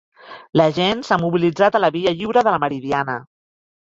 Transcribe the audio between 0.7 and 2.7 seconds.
gent s'ha mobilitzat a la Via Lliure de la